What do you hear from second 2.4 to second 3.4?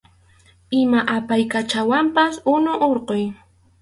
unu hurquy.